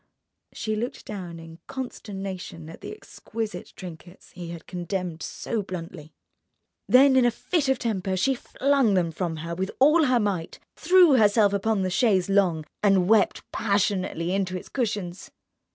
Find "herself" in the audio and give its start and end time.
11.17-11.53